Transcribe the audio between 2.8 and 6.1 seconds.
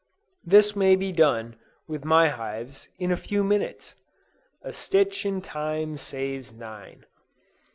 in a few minutes. "A stitch in time